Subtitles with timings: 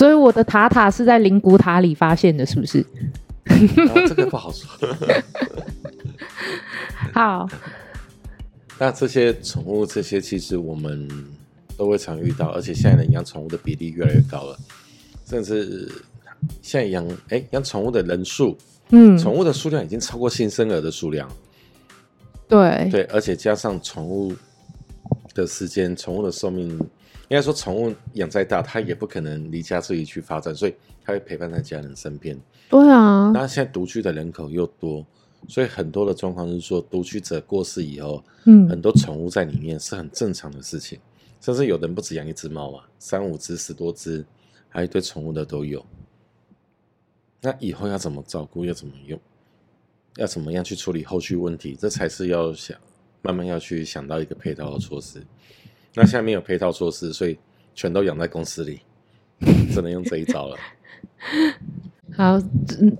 [0.00, 2.80] 所以我的塔塔是在灵骨塔里发现的，是不是？
[3.44, 4.66] 啊、这个不好说。
[7.12, 7.46] 好，
[8.78, 11.06] 那这些宠物，这些其实我们
[11.76, 14.58] 都会常遇到，而且现在人养宠物的比例越来越高了，
[15.26, 15.92] 甚至
[16.62, 18.56] 现在养哎养宠物的人数，
[18.92, 21.30] 嗯，宠物的数量已经超过新生儿的数量。
[22.48, 24.34] 对对，而且加上宠物
[25.34, 26.80] 的时间，宠物的寿命，
[27.30, 30.74] 应该说宠物养再大，它也不可能离家自己去发展，所以
[31.04, 32.36] 它会陪伴在家人身边。
[32.68, 35.06] 对啊，那现在独居的人口又多，
[35.46, 40.98] 所以很多的状况是说，独居者过世以后，嗯，很多宠物在里面是很正常的事情，
[41.40, 44.26] 甚至有人不止养一只猫嘛，三五只、十多只，
[44.68, 45.86] 还有一堆宠物的都有。
[47.40, 49.16] 那以后要怎么照顾，要怎么用？
[50.16, 51.76] 要怎么样去处理后续问题？
[51.78, 52.76] 这才是要想
[53.22, 55.24] 慢慢要去想到一个配套的措施。
[55.94, 57.38] 那下面有配套措施，所以
[57.74, 58.80] 全都养在公司里，
[59.72, 60.56] 只能用这一招了。
[62.16, 62.40] 好，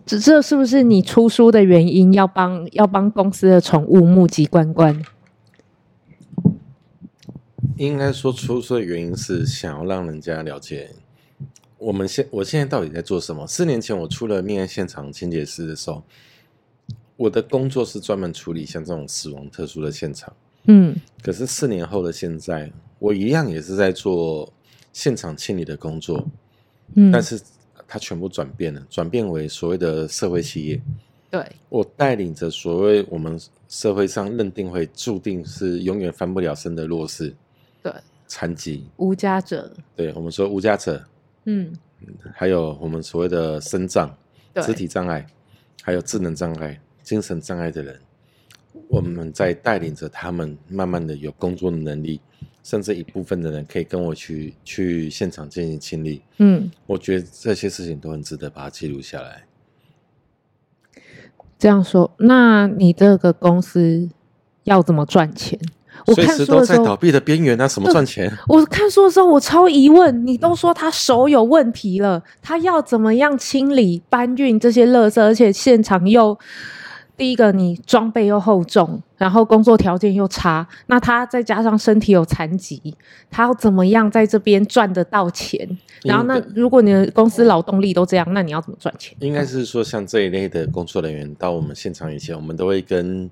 [0.06, 2.12] 这这是不是你出书的原因？
[2.14, 5.02] 要帮要帮公司的宠物募集关关？
[7.76, 10.90] 应该说出书的原因是想要让人家了解
[11.78, 13.46] 我们现我现在到底在做什么。
[13.46, 16.02] 四年前我出了命案现场清洁师的时候。
[17.16, 24.52] 我的工作是专门处理像这种死亡特殊的现场，嗯，可是四年后的现在，我一样也是在做
[24.92, 26.26] 现场清理的工作，
[26.94, 27.40] 嗯，但是
[27.88, 30.80] 它全部转变了，转变为所谓的社会企业，
[31.30, 37.34] 对，我带领着所谓我们社会上认定会注定是永远翻不了身的弱势，
[37.82, 37.92] 对，
[38.26, 41.02] 残疾、无家者，对我们说无家者，
[41.44, 41.72] 嗯，
[42.34, 44.14] 还有我们所谓的身障、
[44.56, 45.26] 肢体障碍，
[45.82, 46.80] 还有智能障碍。
[47.02, 47.98] 精神障碍的人，
[48.88, 52.20] 我们在带领着他们，慢慢的有工作的能力，
[52.62, 56.22] 甚至一部分的人可以跟我去去现场进行清理。
[56.38, 59.44] 嗯，我觉得这些事情都很值得把它记录下来。
[61.58, 64.08] 这样说，那你这个公司
[64.64, 65.58] 要怎么赚钱？
[66.06, 68.32] 我看随时都在倒闭的边缘，那什么赚钱？
[68.48, 70.26] 我看书的时候，我超疑问。
[70.26, 76.38] 你都说他手有问题了，他要怎么样清理搬运这些垃圾，而且现场又。
[77.20, 82.96] 第一个，你装备又厚重，然后工作条件又差，那他再加上身体有残疾，
[83.30, 85.68] 他要怎么样在这边赚得到钱？
[86.02, 89.14] 然后，那如果你的公司劳动力都这样，那你要怎么赚钱？
[89.20, 93.30] 应该是说，像这一类的工作人员到我们现场以前，我们都会跟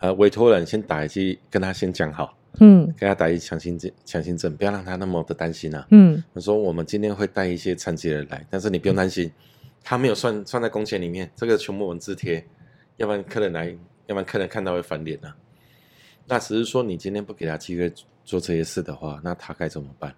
[0.00, 5.86] 呃委托人先打一剂，跟他先讲好，嗯，给他打一强心针，强心针，不要让他那么的担心啊。
[5.90, 9.32] 嗯，我说我们今天会带一些残疾人来，但是你不用担心，
[9.82, 12.44] 他没有算算在工钱里面，这个全部文字贴。
[12.96, 13.66] 要不然客人来，
[14.06, 15.36] 要不然客人看到会翻脸啊。
[16.26, 17.92] 那只是说你今天不给他机会
[18.24, 20.14] 做这些事的话，那他该怎么办？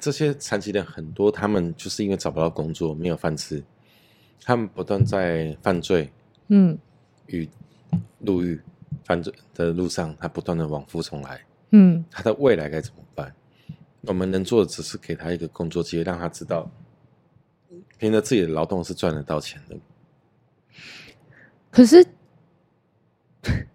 [0.00, 3.62] 这些残疾人很多，他们就是因为找不到工作，没有饭吃，
[4.42, 6.12] 他们不断在犯罪，
[6.48, 6.76] 嗯，
[7.26, 7.48] 与
[8.18, 8.60] 入狱
[9.04, 13.32] 犯罪的路上，他不断的往复重来，嗯，他的未来该怎么办？
[14.02, 16.70] 我们能做的只是给他一个工作机会，让他知道，
[17.98, 19.76] 凭着自己的劳动是赚得到钱的。
[21.70, 22.04] 可是，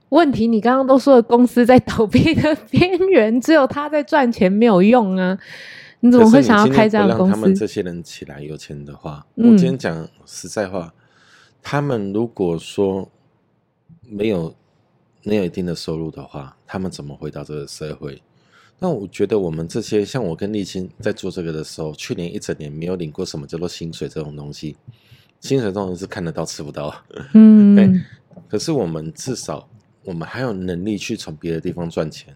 [0.10, 5.38] 问题你刚刚都说了，公司在倒闭的边缘，只有他在赚钱，没有用啊！
[6.02, 7.32] 你怎么会想要开这样的公司？
[7.32, 10.94] 让他们这些人起来有钱的话，嗯、我今天讲实在话，
[11.62, 13.10] 他们如果说
[14.10, 14.54] 没有
[15.24, 18.22] 没有一定的收入的话，他们怎么回到这个社会？
[18.80, 24.76] 那我觉得我们这些像我跟立青在做这个的时候，去年一整年没有领过什么叫做薪水这种东西。
[25.44, 26.96] 薪水这种是看得到吃不到，
[27.36, 28.02] 嗯，对。
[28.48, 29.68] 可是我们至少
[30.06, 32.34] 我们还有能力去从别的地方赚钱，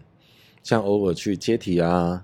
[0.62, 2.22] 像偶尔去接体啊，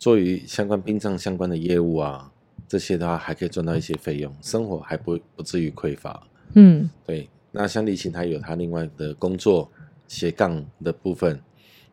[0.00, 2.32] 做与相关殡葬相关的业务啊，
[2.66, 6.26] 这些的话还可以赚到一些费用，生活还不不至于匮乏。
[6.54, 7.28] 嗯，对。
[7.52, 9.70] 那像立青他有他另外的工作
[10.08, 11.40] 斜杠的部分，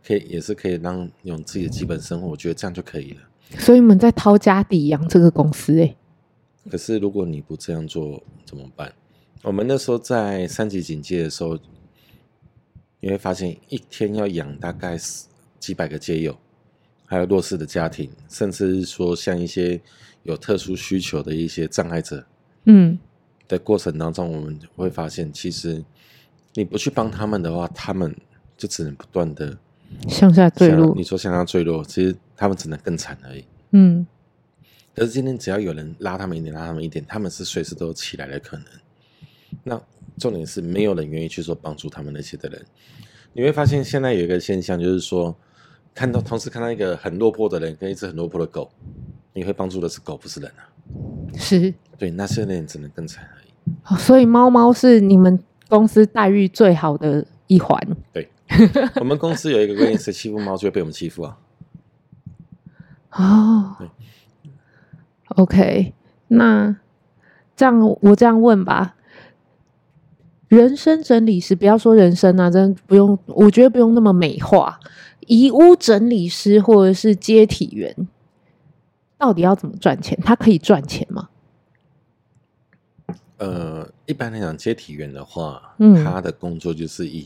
[0.04, 3.22] 可以也是可以让用自己的基本生活，我觉得这样就可以了。
[3.60, 5.96] 所以我们在掏家底养这个公司诶、欸。
[6.70, 8.94] 可是，如果你不这样做怎么办？
[9.44, 11.58] 我们那时候在三级警戒的时候，
[13.00, 14.98] 你会发现一天要养大概
[15.60, 16.38] 几百个街友，
[17.06, 19.80] 还有弱势的家庭，甚至是说像一些
[20.24, 22.26] 有特殊需求的一些障碍者，
[22.66, 23.00] 嗯，
[23.48, 25.84] 的过程当中，我们会发现，其实
[26.54, 28.14] 你不去帮他们的话，他们
[28.58, 29.58] 就只能不断的
[30.10, 30.94] 向下坠落。
[30.96, 33.46] 你说向下坠落，其实他们只能更惨而已。
[33.72, 34.06] 嗯。
[35.00, 38.66] 可是今天只要有人拉他们一点，拉他们一点，他们是随时都有起来的可能。
[39.64, 39.82] 那
[40.18, 42.66] 重点是没有人愿意去做帮助他们那些的人。
[43.32, 45.34] 你会发现现在有一个现象，就是说
[45.96, 48.70] 看到同时看到一个很落魄的人跟一只很落魄的狗，
[49.32, 50.68] 你会帮助的是狗，不是人啊。
[51.34, 53.72] 是，对，那些人只能更惨而已。
[53.86, 57.82] 哦，所以猫猫是你们公司待遇最好的一环。
[58.12, 58.30] 对，
[58.96, 61.38] 我们公司有一个规定，谁欺负猫就会被我们欺负啊。
[63.12, 63.90] 哦，对
[65.40, 65.94] ，OK，
[66.28, 66.76] 那
[67.56, 68.96] 这样我这样问吧，
[70.50, 74.80] 人生整理师，不要说人生啊，真不用，我觉得不用那么美化。
[75.28, 77.96] 遗屋整理师或者是接体员，
[79.18, 80.20] 到底要怎么赚钱？
[80.24, 81.30] 他可以赚钱吗？
[83.38, 87.26] 呃，一般来讲，接体员的话，嗯，他的工作就是一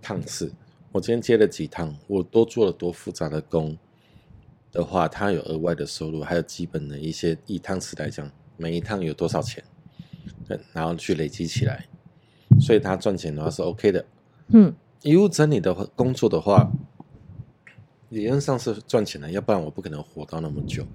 [0.00, 0.50] 趟次。
[0.92, 3.76] 我今天接了几趟，我多做了多复杂的工
[4.72, 9.62] 的话，他有额外的收入，还有基本的一些一趟次来讲，每一趟有多少钱，
[10.72, 11.86] 然后去累积起来，
[12.60, 14.04] 所以他赚钱的话是 OK 的。
[14.48, 16.72] 嗯，遗物整理的话，工作的话。
[18.08, 20.86] 理论上是赚钱的，要不然我不可能活到那么久。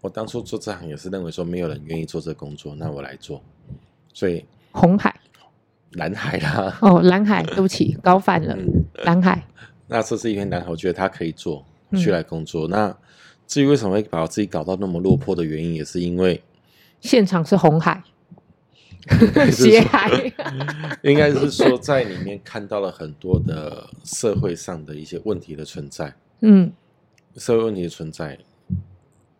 [0.00, 3.40] 我当初做这行也是认为说没有人愿意做这工作，那我来做。
[4.12, 5.20] 所以红海、
[5.92, 9.40] 蓝海啦，哦，蓝海，对不起，搞反了，嗯、蓝海。
[9.86, 11.64] 那这是一片蓝海，我觉得他可以做，
[11.96, 12.68] 去来工作。
[12.68, 12.96] 嗯、那
[13.46, 16.42] 至于为什么会把我自己搞到那么落魄的原因，也是因为
[17.00, 18.02] 现场是红海。
[19.50, 20.32] 血 海，
[21.02, 26.14] 应该是说在里面看到了很多的社会上的一些问题的存在。
[26.40, 26.70] 嗯，
[27.36, 28.38] 社会问题的存在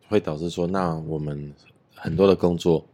[0.08, 1.54] 会导致说，那我们
[1.94, 2.84] 很多的工作，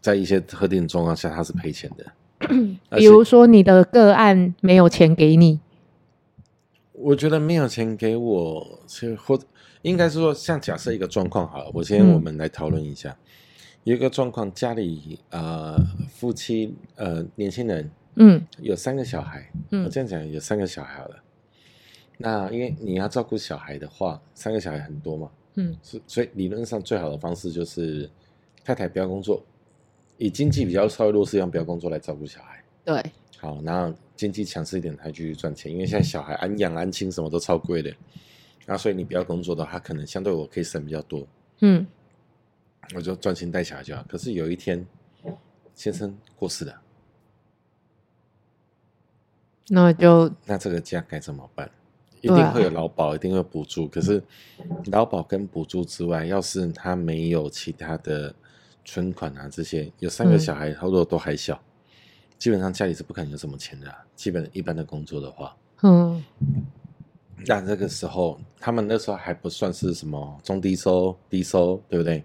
[0.00, 2.06] 在一些特定状况下，它是赔钱的。
[2.96, 5.58] 比如说，你的个案没有钱给你，
[6.98, 8.80] 我觉得没有钱给我，
[9.18, 9.38] 或
[9.82, 13.26] 应该是说，像假设一个状况好了，我先我们来讨论一下，嗯、
[13.84, 15.78] 有一个状况，家里呃
[16.08, 21.22] 夫妻呃年轻人，嗯，有三个小孩，嗯，我这样讲有三个小孩好了。
[22.18, 28.10] 那因为你要照顾小孩的话，三个小孩很多嘛，嗯，所所以理论上最好的方式就是
[28.64, 29.44] 太太不要工作，
[30.16, 32.64] 以经济比较稍微弱势，让不要工作来照顾小孩。
[32.84, 33.04] 对，
[33.38, 35.70] 好，然后经济强势一点，他继续赚钱。
[35.70, 37.94] 因为现在小孩安养安亲什么都超贵的，
[38.66, 41.26] 那所以你不要工作的话，可能相对我可以省比较多。
[41.60, 41.86] 嗯，
[42.94, 44.04] 我就专心带小孩就好。
[44.08, 44.86] 可是有一天，
[45.74, 46.80] 先生过世了，
[49.68, 51.70] 那就那这个家该怎么办？
[52.22, 53.86] 一定会有劳保，一定会补助。
[53.86, 54.20] 可是
[54.86, 58.34] 劳保跟补助之外，要是他没有其他的
[58.84, 61.65] 存款啊，这些有三个小孩，好多都还小，嗯、
[62.38, 64.04] 基本上家里是不可能有什么钱的、啊。
[64.14, 66.22] 基本一般的工作的话，嗯，
[67.46, 72.24] 那这个时候他们那时候还不算是什么中低收、低收，对不对？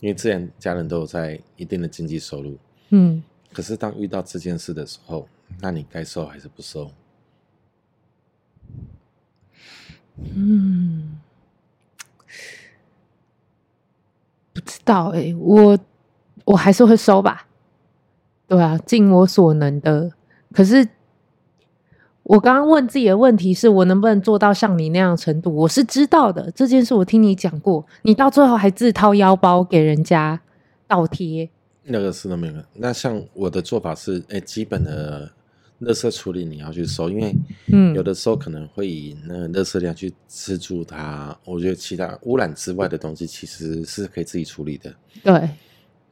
[0.00, 2.58] 因为之前家人都有在一定的经济收入，
[2.90, 3.22] 嗯。
[3.52, 5.28] 可是当遇到这件事的时候，
[5.60, 6.90] 那你该收还是不收？
[10.16, 11.18] 嗯，
[14.52, 15.78] 不知道哎、欸，我
[16.44, 17.46] 我还是会收吧。
[18.50, 20.10] 对啊，尽我所能的。
[20.52, 20.88] 可是
[22.24, 25.54] 我刚刚问自己的问题是我能不能做到像你那样的程度？
[25.54, 30.40] 我是知道的，这件事我听你讲过，你到最后还自掏腰包给人家
[30.88, 31.48] 倒贴，
[31.84, 32.54] 那个是都没有。
[32.74, 35.30] 那像我的做法是，哎、欸，基本的。
[35.80, 37.34] 垃圾处理你要去收，因为
[37.94, 41.34] 有的时候可能会以那个垃圾量去资助它。
[41.42, 44.94] 我觉得其他污染之外的东西其实是可以自己处理的。
[45.24, 45.48] 对，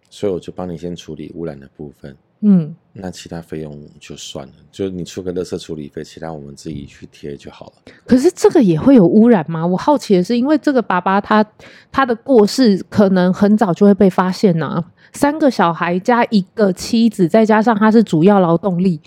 [0.09, 2.17] 所以我就帮你先处理污染的部分。
[2.41, 7.73] 嗯，那其他费用就算了，就你出个垃圾处理费，其他我们自己去贴就好了。
[8.07, 9.67] 可是这个也会有污染吗？
[9.67, 11.45] 我好奇的是，因为这个爸爸他
[11.91, 14.85] 他的过世可能很早就会被发现呢、啊。
[15.13, 19.01] 三个小孩加一个妻子，再加上他是主要劳动力。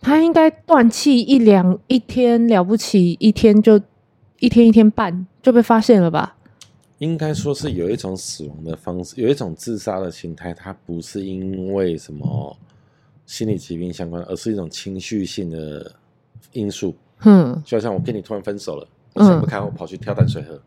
[0.00, 3.78] 他应该断气一两一天了不起，一天就
[4.38, 6.36] 一天一天半就被发现了吧？
[7.00, 12.56] 应该说是有一种死亡的方式，有一种自杀的形态，它不是因为什么
[13.24, 15.90] 心理疾病相关，而是一种情绪性的
[16.52, 16.94] 因素。
[17.22, 20.62] 嗯，就好像我跟你突然分手了，我想不开，我跑去跳淡水河，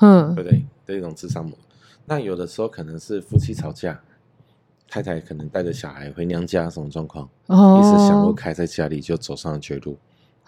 [0.00, 0.64] 嗯，对不对？
[0.84, 1.56] 的一种自杀模。
[2.04, 4.00] 那有的时候可能是夫妻吵架。
[4.90, 7.28] 太太可能带着小孩回娘家，什么状况？
[7.48, 9.98] 哦，一时想不开，在家里就走上了绝路，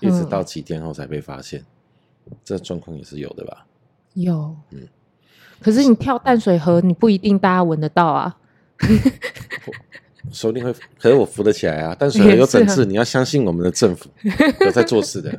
[0.01, 1.63] 嗯、一直到几天后才被发现。
[2.43, 3.67] 这状况也是有的吧？
[4.15, 4.89] 有，嗯。
[5.61, 8.37] 可是你跳淡水河，你不一定大家闻得到啊。
[10.33, 11.95] 说不定会，可是我扶得起来啊。
[11.95, 14.09] 淡水河有整治，啊、你要相信我们的政府
[14.65, 15.39] 有在做事的。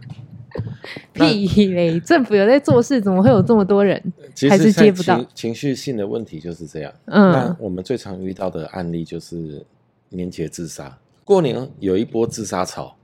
[1.14, 1.98] 屁嘞！
[2.02, 4.02] 政府有在做事，怎么会有这么多人
[4.50, 5.24] 还是接不到？
[5.34, 6.92] 情绪性的问题就是这样。
[7.06, 9.66] 嗯，那我们最常遇到的案例就是
[10.10, 10.98] 年节自杀。
[11.24, 12.98] 过年有一波自杀潮，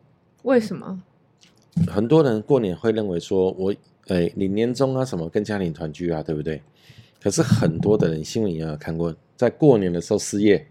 [0.43, 1.01] 为什么？
[1.88, 3.75] 很多人过年会认为说我，我
[4.07, 6.62] 诶你年终啊什么跟家庭团聚啊，对不对？
[7.27, 10.65] 可是很多的人新闻也有看过，在过年的时候失业，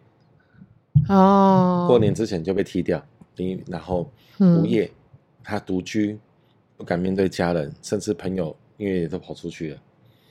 [1.07, 3.05] 哦，过年之前就被踢掉，
[3.37, 4.91] 你然后无业，嗯、
[5.45, 6.19] 他独居，
[6.75, 9.83] 不敢面对家人，甚至朋友，因为也都跑出去了，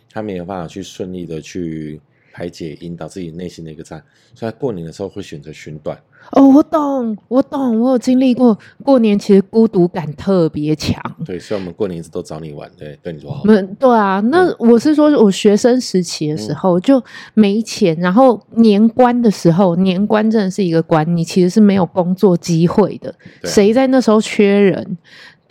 [0.10, 2.02] 他没有办法去顺利的去。
[2.36, 5.98] 排解、引导自己内心的一个战，所以他过年的时候会选择寻短。
[6.32, 8.58] 哦，我懂，我懂，我有经历过。
[8.84, 11.00] 过年其实孤独感特别强。
[11.24, 13.44] 对，所以我们过年一直都找你玩，对，对你说好。
[13.46, 14.20] 嗯，对啊。
[14.20, 17.02] 那我是说，我学生时期的时候就
[17.36, 23.14] 没钱，嗯、然后年关的时候，年关真的是一个关，你其实是没有工作机会的。
[23.44, 24.98] 谁在那时候缺人？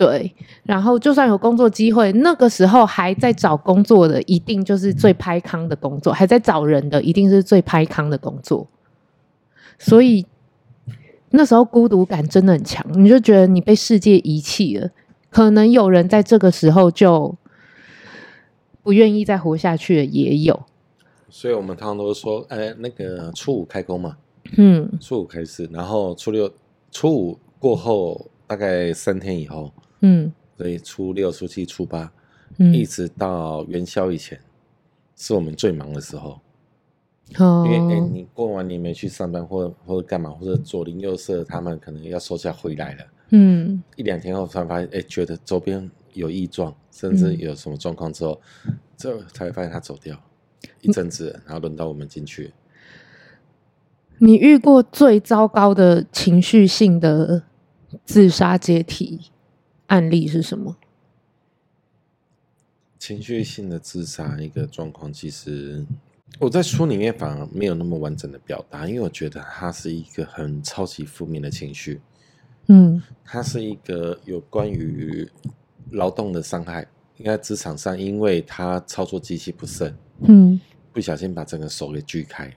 [0.05, 0.35] 对，
[0.65, 8.69] 然后就算有工作机会，那个时候还在找工作的，一定就是最拍康的工作；还在找人的，一定是最拍康的工作。
[9.79, 10.27] 所以
[11.31, 14.91] 那时候孤独感真的很强，你就觉得你被世界遗弃了。
[15.31, 17.35] 可能有人在这个时候就
[18.83, 20.65] 不愿意再活下去了，也有。
[21.31, 24.19] 所以我们通常都说，哎，那个初五开工嘛，
[24.59, 26.53] 嗯，初五开始，然后初六、
[26.91, 29.73] 初五过后，大概三天以后。
[30.07, 32.13] 嗯，所以初六、初七、初八，
[32.59, 34.39] 嗯，一直到元宵以前，
[35.17, 36.39] 是我们最忙的时候。
[37.39, 43.05] 哦，因为哎，你过完年没去上班，或者或者干嘛，或者左邻右舍他们可能要收假回来了。
[43.31, 48.39] 嗯，一两天后突然发现，哎，觉得周边有异状，甚至有什么状况之后，
[48.95, 50.15] 这、嗯、才会发现他走掉
[50.83, 52.53] 一阵子，然后轮到我们进去。
[54.19, 57.45] 你遇过最糟糕的情绪性的
[58.05, 59.33] 自杀解体
[59.95, 60.77] 案例是什么？
[62.99, 65.87] 情绪性的自杀一个状况，其实
[66.41, 72.01] 我在书里面反而没有那么完整的表达，因为我觉得它是一个很超级负面的情绪。
[72.67, 75.31] 嗯，它是一个有关于
[75.93, 76.85] 劳动的伤害，
[77.19, 80.61] 应该职场上，因为他操作机器不慎，嗯，
[80.93, 82.53] 不小心把整个手给锯开，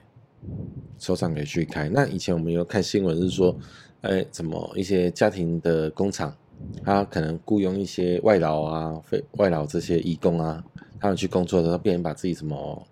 [0.98, 1.88] 手掌给锯开。
[1.88, 3.56] 那以前我们有看新闻是说，
[4.00, 6.36] 哎，怎么一些家庭的工厂。
[6.84, 10.64] 他可能雇佣一些外劳啊，非外劳这些义工啊，
[11.00, 12.86] 他们去工作的时候，别人把自己什么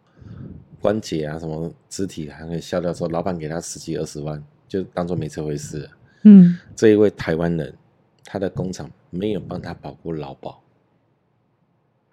[0.80, 5.88] 关节啊、什么肢体还可以削掉之后，老板给他十几二十万，就当做没这回事。
[6.22, 7.76] 嗯，这一位台湾人，
[8.24, 10.62] 他的工厂没有帮他保过劳保，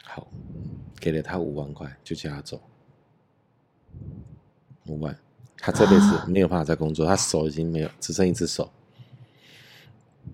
[0.04, 0.28] 好，
[1.00, 2.62] 给了他五万块，就叫他走。
[4.88, 5.18] 五万，
[5.58, 8.70] 他这辈子没有办法再工作，他手已经没有，只剩一只手。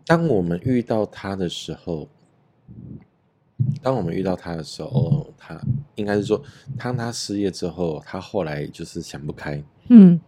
[0.06, 2.08] 当我们遇到他的时候，
[3.82, 5.60] 当我们遇到他的时候，他
[5.96, 6.42] 应该是说，
[6.78, 10.20] 当他失业之后，他后来就是想不开，嗯，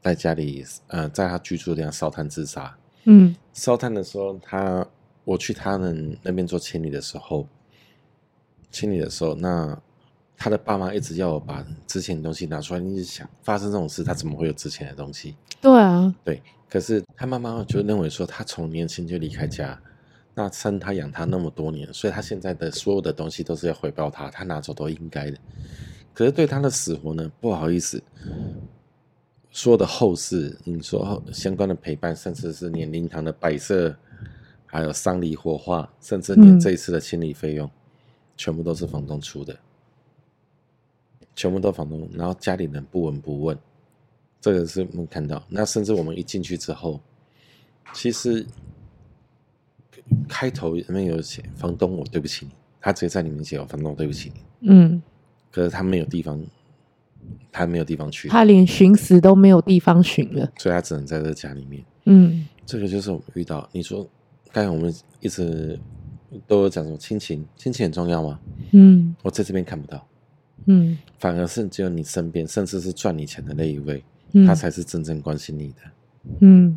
[0.00, 4.86] 在家里，呃，在他居住的地方烧炭自杀，嗯，烧炭的时候，他
[5.24, 7.48] 我去他们那边做清理的时候，
[8.70, 9.80] 清理的时候，那
[10.36, 15.36] 他的爸妈一直要我把之前的东西拿出来，你就想发生这种事，他怎么会有之前的东西？
[15.60, 16.42] 对啊，对。
[16.68, 19.80] 可是他妈妈就认为说，他从年轻就离开家，
[20.34, 25.38] 那生他养他那么多年，所以他现在的所有的东西都是要回报他，他拿走都应该的。
[26.12, 28.02] 可是对他的死活呢，不好意思，
[29.52, 33.94] 所有的后事，你说相关的陪伴，甚至是连灵堂的摆设，
[34.66, 37.70] 还有丧礼火化，甚至连这一次的清理费用，嗯、
[38.36, 39.56] 全部都是房东出的，
[41.34, 43.58] 全部都房东，然后家里人不闻不问。
[44.40, 47.00] 这个是能看到，那甚至我们一进去之后，
[47.94, 48.44] 其实
[50.28, 55.02] 开头里面有写房东，我对不起你，他直接在里面写，房东对不起你，嗯，
[55.50, 56.38] 可是他没有地方，
[57.50, 64.06] 他没有地方去，他连寻死都没有地方寻了，所以他只能在这家里面，嗯，这个就是我们遇到，你说
[64.52, 65.80] 刚才我们一直
[66.46, 68.38] 都有讲什么亲情，亲情很重要吗？
[68.72, 70.06] 嗯，我在这边看不到，
[70.66, 74.04] 嗯，反而是只有你身边，甚至是赚你钱的那一位。
[74.44, 75.76] 他才是真正关心你的。
[76.40, 76.76] 嗯，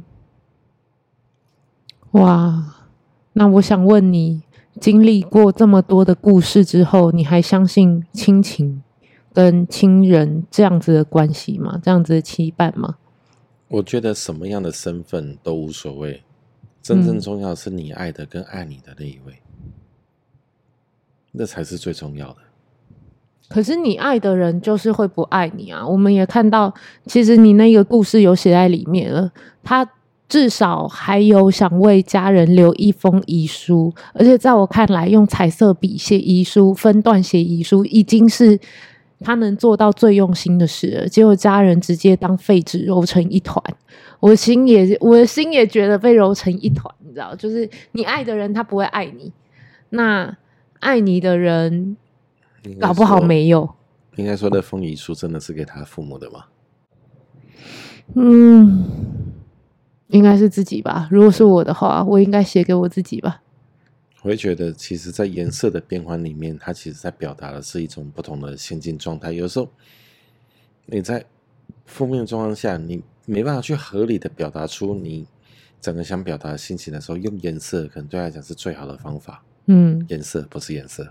[2.12, 2.86] 哇，
[3.34, 4.44] 那我想问你，
[4.80, 8.84] 经历过这么多的故事之后，你还相信亲情
[9.34, 11.82] 跟亲人这样子的关系吗？
[11.84, 12.98] 这样子的羁绊吗？
[13.70, 16.22] 我觉得什么样的身份都无所谓，
[16.84, 19.72] 真正重要的是你爱的跟爱你的那一位，嗯，
[21.32, 22.38] 那才是最重要的。
[23.50, 25.86] 可是你爱的人就是会不爱你啊！
[25.88, 26.74] 我们也看到，
[27.06, 29.32] 其实你那个故事有写在里面了。
[29.64, 29.90] 他
[30.28, 38.60] 至少还有想为家人留一封遗书，而且在我看来，用彩色笔写遗书、分段写遗书，已经是
[39.22, 41.08] 他能做到最用心的事了。
[41.08, 43.64] 结果家人直接当废纸揉成一团，
[44.20, 46.94] 我心也，我的心也觉得被揉成一团。
[47.00, 49.32] 你知道，就是你爱的人，他不会爱你。
[49.92, 50.36] 那
[50.82, 51.96] 爱你的人
[52.80, 53.70] 搞不好没有。
[54.16, 56.46] 应该说，那封遗书真的是给他父母的吗？
[58.16, 58.86] 嗯，
[60.08, 61.08] 应该是自己吧。
[61.12, 63.42] 如果是我的话，我应该写给我自己吧。
[64.24, 69.32] 我会觉得，其实，在颜色的变换里面，它其实在表达的是一种不同的心境状态。
[69.32, 69.70] 有时候，
[70.88, 71.24] 你在
[71.86, 75.28] 负面状况下，你没办法去合理的表达出你
[75.80, 79.44] 整个想表达的心情的时候，用颜色可能对他来讲是最好的方法。
[79.68, 81.08] 嗯，颜色不是颜色。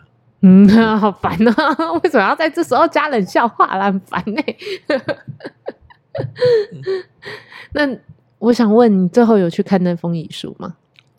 [0.47, 1.53] 嗯，好烦啊！
[2.05, 3.87] 为什么要在这时候加冷笑话啦？
[3.87, 4.57] 很烦呢、欸。
[7.75, 7.99] 那
[8.39, 10.77] 我想问你，最后有去看那封遗书吗？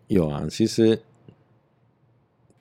[0.07, 1.01] 有啊，其实。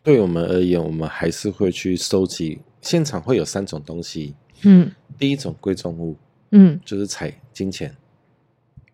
[0.03, 2.61] 对我们而言，我们还是会去收集。
[2.81, 6.15] 现场会有三种东西，嗯，第一种贵重物，
[6.53, 7.91] 嗯，就是彩金钱；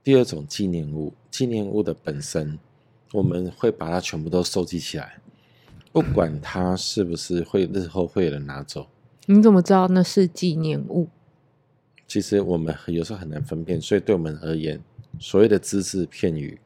[0.03, 2.59] 第二种纪念物，纪念物的本身，
[3.13, 5.19] 我们会把它全部都收集起来，
[5.93, 8.89] 不管它是不是会日后会有人拿走。
[9.27, 11.09] 你怎么知道那是纪念物？
[12.09, 14.81] 其实我们有时候很难分辨，所以对我们而言，
[15.19, 16.59] 所谓的只字片语，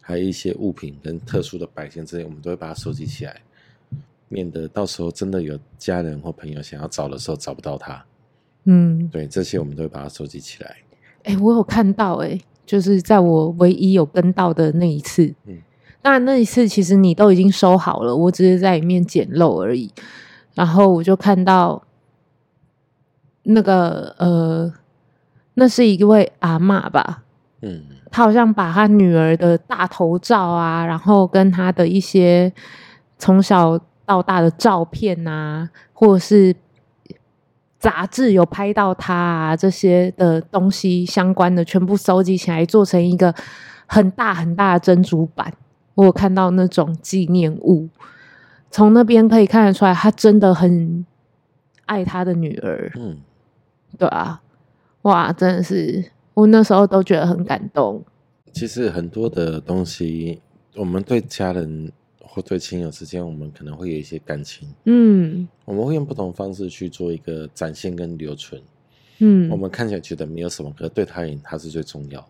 [0.00, 3.40] 还有一些物品跟特殊的摆件之类，我们都会把它收集起来。
[4.28, 8.04] 免得到时候真的有家人或朋友想要找的时候找不到它，
[8.64, 10.76] 嗯，对，这些我们都会把它收集起来。
[11.22, 15.58] 哎、欸，我有看到、欸，哎，就是在我唯一有跟到的那一次，嗯，
[16.04, 19.90] 当然那一次其实你都已经收好了，我只是在里面捡漏而已。
[20.52, 21.82] 然后我就看到
[23.44, 24.70] 那个呃，
[25.54, 27.22] 那是一位阿嬷吧，
[27.62, 32.52] 嗯，她好像把她女儿的大头照啊，然后跟她的一些
[33.18, 33.80] 从小。
[34.06, 36.54] 到大的照片啊，或者是
[37.78, 43.34] 杂志有拍到他啊，这些的东西相关的全部收集起来，做成一个
[43.86, 45.50] 很大很大的珍珠板。
[45.94, 47.88] 我有看到那种纪念物，
[48.70, 51.04] 从那边可以看得出来，他真的很
[51.86, 52.92] 爱他的女儿。
[52.96, 53.18] 嗯，
[53.98, 54.42] 对啊，
[55.02, 58.04] 哇，真的是，我那时候都觉得很感动。
[58.52, 60.40] 其实很多的东西，
[60.76, 61.92] 我们对家人。
[62.26, 68.60] 或对亲友之间，我们可能会有一些感情，嗯，我们会用不同方式去做一个展现跟留存，
[69.20, 72.26] 嗯，我们看起来觉得没有什么，可是对他而言，他是最重要。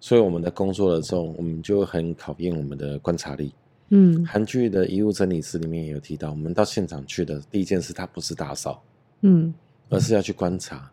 [0.00, 3.52] 所以我们在工作的时候，我们就很考验我们的观察力，
[3.90, 8.82] 嗯，韩剧的遗物整理师里面也有提到，我们到现场去的第一件事，他不是打扫，
[9.22, 9.52] 嗯，
[9.88, 10.90] 而是要去观察，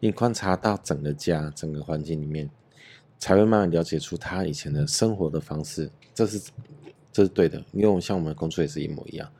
[0.00, 2.50] 你观察到整个家、整个环境里面，
[3.18, 6.40] 才会慢慢了解出他以前的生活的方式，这是。
[7.16, 9.30] 这是对的，因为像我们的工作也是一模一样。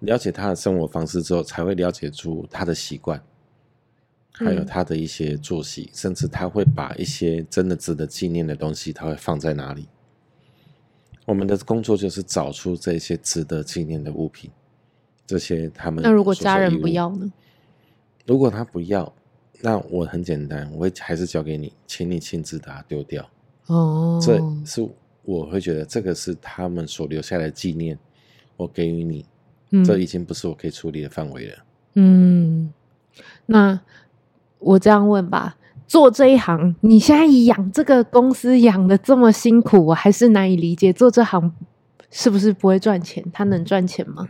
[0.00, 3.18] 了解他的生活方式之后，才会了解出他的习惯，
[4.36, 9.88] 还有他的一些作息，嗯、甚至他会把一些真的值得纪念的东西，他会放在哪里。
[11.24, 14.50] 我们的工作就是找出这些值得纪念的物品，
[15.26, 16.02] 这些他们。
[16.02, 17.32] 那如果家人不要呢？
[18.26, 19.12] 如果他不要，
[19.62, 23.28] 那我很简单，我会还是交给你，请你亲自把它丢掉。
[23.66, 24.88] 哦，这是。
[25.28, 27.98] 我会觉得这个是他们所留下来的纪念，
[28.56, 29.26] 我给予你，
[29.70, 31.64] 嗯，这已经不是我可以处理的范围了。
[31.94, 32.72] 嗯，
[33.44, 33.80] 那
[34.58, 41.52] 我这样问吧，做这一行，你现在养这个公司养的这么辛苦，我还是难以理解，做这行
[42.10, 43.24] 是不是不会赚钱？
[43.32, 44.28] 他能赚钱吗？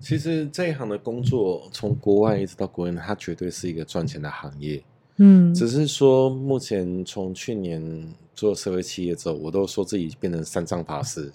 [0.00, 4.82] 其实这一行的工作，从国外一直到国内，它绝对是一个赚钱的行业。
[5.16, 11.32] 嗯，只是说目前从去年做社会企业之后，我都说自己变成三藏法师。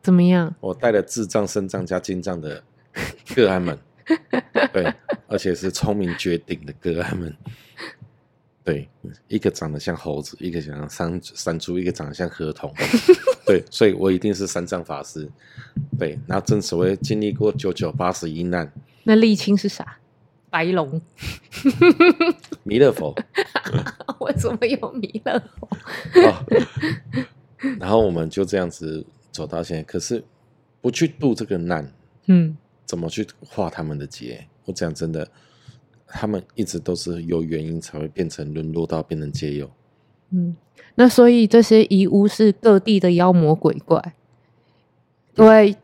[0.00, 0.54] 怎么样？
[0.60, 2.62] 我带了智障、身障加精藏的
[3.34, 3.76] 个案们，
[4.72, 4.94] 对，
[5.28, 7.34] 而且是聪明绝顶的个案们。
[8.62, 8.88] 对，
[9.28, 12.72] 一个长得像猴子，一个像山山猪，一个长得像河童。
[13.46, 15.28] 对，所以我一定是三藏法师。
[15.98, 18.70] 对，然后正所谓经历过九九八十一难。
[19.02, 19.96] 那沥青是啥？
[20.50, 21.00] 白龙，
[22.64, 23.14] 弥勒佛，
[24.18, 25.68] 我怎么有弥勒佛？
[26.26, 26.44] 哦，
[27.78, 30.24] 然后我们就这样子走到现在，可是
[30.80, 31.92] 不去度这个难，
[32.26, 32.56] 嗯，
[32.90, 34.48] 怎么去化他们的劫？
[34.64, 35.28] 我讲真的，
[36.08, 39.70] 他们一直都是有原因才会变成沦落到变成街友。
[40.30, 40.56] 嗯，
[40.96, 44.14] 那所以这些遗物是各地的妖魔鬼怪，
[45.32, 45.76] 对。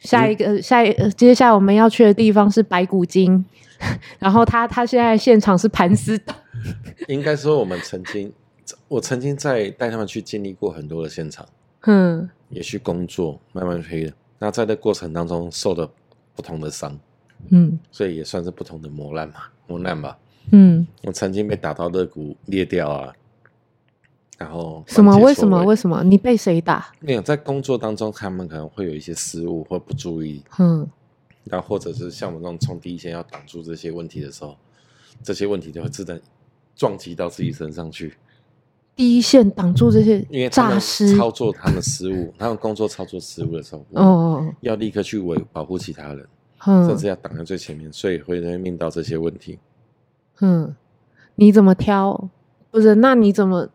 [0.00, 3.44] 下一个，嗯、下一，接下来我们要去的地方是白骨精，
[4.20, 6.34] 然后他他现在现场是盘丝洞。
[7.08, 8.32] 应该说，我们曾经，
[8.86, 11.44] 我曾经在带他们去经历过很多的现场，
[11.80, 14.12] 嗯，也去工作，慢慢推。
[14.38, 15.90] 那在这过程当中受了
[16.38, 16.96] 不同的伤，
[17.48, 20.16] 嗯，所以也算是不同的磨难嘛，磨难吧。
[20.52, 23.12] 嗯，我曾经被打到肋骨裂掉啊，
[24.38, 25.18] 然后什么？
[25.18, 25.64] 为什么？
[25.64, 26.04] 为什么？
[26.04, 26.92] 你被谁打？
[27.00, 30.44] 没有，在工作当中，他们可能会有一些失误或不注意。
[30.60, 30.88] 嗯，
[31.42, 34.56] 然后或者是像我们这种冲第一线要挡住这些问题的时候，
[35.24, 36.20] 这些问题就会自动
[36.76, 38.14] 撞击到自己身上去。
[38.98, 40.76] 第一线挡住这些，因为他
[41.16, 46.26] 操作他们失误， 他们工作操作失误的时候，哦，要立刻去维保护其他人，
[46.66, 49.60] 嗯，甚至要挡在最前面，所以会会面到这些问题。
[50.40, 50.74] 嗯，
[51.36, 52.28] 你怎么挑？
[52.72, 53.68] 不是，那你怎么？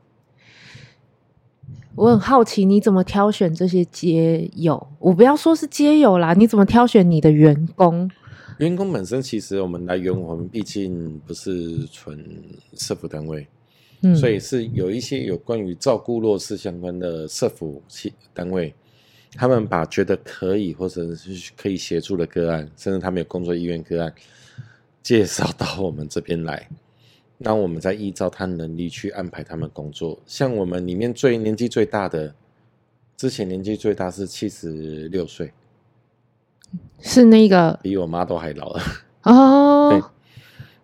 [1.95, 4.87] 我很好奇，你怎么挑选这些街友？
[4.99, 8.11] 我不要说是街友啦，你怎么挑选你的员工？
[8.57, 12.21] 员工本身其实我们来源，我们毕竟不是纯
[12.73, 13.47] 社服单位，
[14.03, 17.81] 嗯，所以是有一些有关于照顾弱势相关的社福
[18.33, 18.75] 单位，
[19.33, 24.13] 他们把觉得可以或者是可以协助的个案，甚至他们有工作意愿个案，
[25.01, 26.69] 介绍到我们这边来。
[27.39, 30.17] 那我们再依照他能力去安排他们工作。
[30.25, 32.33] 像我们里面最年纪最大的，
[33.17, 35.51] 之前年纪最大是七十六岁，
[37.01, 38.81] 是那个比我妈都还老了
[39.23, 39.89] 哦。
[39.91, 40.01] 对，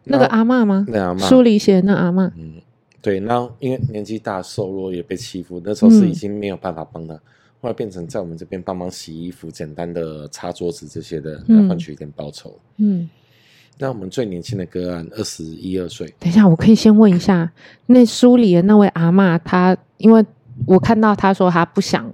[0.06, 0.86] 那个阿嬷吗？
[0.90, 2.30] 那阿嬷，书里写那阿嬷。
[2.36, 2.62] 嗯，
[3.02, 3.20] 对。
[3.20, 7.22] 那因为年纪大、瘦弱也被欺负，那时候是已经没有办法帮他，嗯、
[7.62, 12.60] 后来变成在我们这边帮忙洗衣服、简单的擦桌子这些的，来换取一点报酬。
[13.82, 16.14] 那我们最年轻的个案，二十一二岁。
[16.20, 17.50] 等一下，我可以先问一下，
[17.86, 20.26] 那书里的那位阿嬷，她因为
[20.68, 22.12] 我看到她说她不想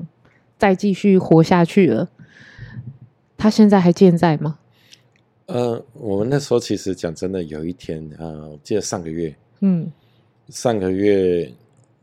[0.59, 2.07] 再继续活下去了，
[3.35, 4.59] 她现在还健在吗？
[5.47, 9.91] 呃，我们那时候其实讲真的，有一天，呃，我记得上个月，嗯，
[10.49, 11.51] 上个月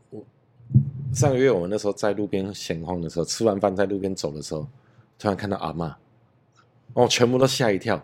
[0.09, 0.21] 我，
[1.13, 4.67] 上个月我们那时候在路边闲晃的时候，吃完饭在路边走的时候，
[5.17, 5.93] 突然看到阿嬷，
[6.93, 8.03] 哦，全部都吓一跳。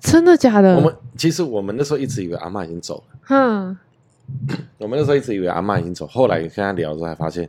[0.00, 0.74] 真的假的？
[0.76, 3.20] 我们其实我们那时候一直以为阿嬷已经走了。
[3.28, 3.76] 嗯，
[4.78, 7.48] 我们那时候一直以为阿嬷已经走，后来跟他聊的时候才发现，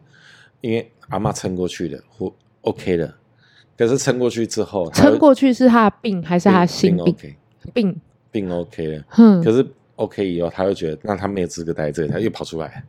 [0.59, 2.31] 因为阿嬷撑过去了，或
[2.61, 3.15] OK 了。
[3.77, 7.15] 可是撑过去之后，撑过去是他的病还是他的心病？
[7.15, 7.35] 病
[7.73, 9.03] 病，病 OK 了。
[9.17, 9.65] 嗯，可是
[10.01, 12.83] OK 以后，他又觉得那他没有资格待在这里，他又跑出来。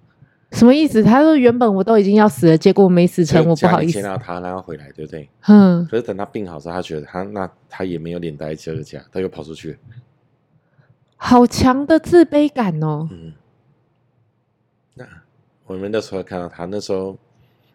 [0.52, 1.02] 什么意思？
[1.02, 3.92] 他说原本我都已经要死了，结果没死成，我不好意思。
[3.92, 5.28] 见到他，然后回来，对不对？
[5.48, 5.86] 嗯。
[5.86, 9.78] 可是等他病好之后，他觉得他那他也没有脸待这个家，他又跑出去。
[11.16, 13.08] 好强的自卑感哦。
[13.10, 13.32] 嗯。
[14.94, 15.06] 那
[15.66, 17.16] 我们那时候看到他，那时候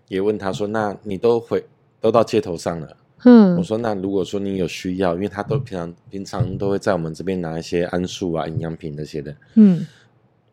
[0.07, 1.65] 也问他说：“那你都回
[1.99, 3.57] 都到街头上了？”嗯。
[3.57, 9.85] 我说：“那如果说你有需要，因为他都平常平常都会在我们这边拿一些桉树啊、营养品那些的。”嗯。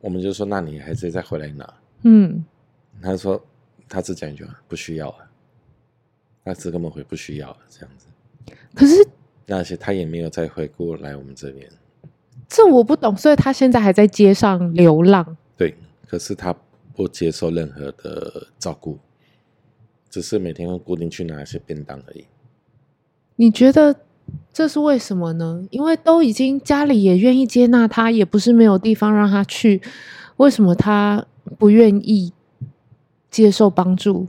[0.00, 1.74] 我们就说：“那你还是再回来拿。”
[2.07, 2.44] 嗯，
[3.00, 3.42] 他说
[3.88, 5.31] 他只讲一句话，不需要啊，
[6.44, 8.07] 他只跟我们回不需要了这样子。
[8.74, 8.94] 可是，
[9.46, 11.66] 那些他也没有再回过来我们这边。
[12.46, 15.37] 这我不懂，所以他现在还在街上流浪。
[15.57, 15.74] 对，
[16.07, 16.55] 可是他
[16.94, 18.98] 不接受任何的照顾，
[20.11, 22.27] 只是每天会固定去拿一些便当而已。
[23.37, 23.97] 你觉得
[24.53, 25.66] 这是为什么呢？
[25.70, 29.83] 因为都已经家里也愿意接纳他，也不是没有地方让他去。
[30.37, 31.27] 为什么他
[31.59, 32.33] 不愿意
[33.31, 34.29] 接受帮助？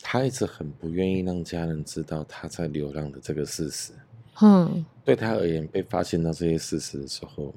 [0.00, 3.92] 他一直很不愿意让家人知道他在流浪的这个事实。
[4.40, 7.54] 嗯，对他而言，被发现到这些事实的时候，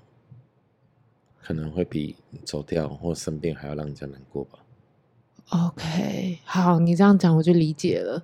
[1.42, 4.60] 可能会比走掉或生病还要让人家难过吧。
[5.50, 8.24] OK，好，你这样讲我就理解了。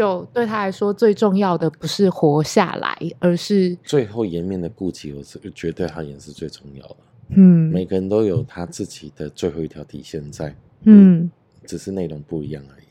[0.00, 6.96] 就对他来说，最重要的不是活下来，而是最后颜面的顾及，我是觉得对他也是最重要的。
[7.36, 11.30] 嗯，每个人都有他自己的最后一条底线在，嗯，
[11.66, 12.86] 只是内容不一样而已。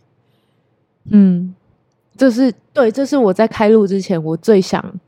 [1.10, 1.56] 嗯，
[2.16, 5.00] 这是对，这是我在开录之前我最想，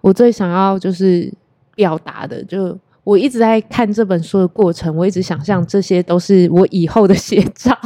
[0.00, 1.30] 我最想要就是
[1.74, 2.42] 表达的。
[2.44, 7.76] 就我一直在看这本书的过程，我一直想象这些都是我以后的写照。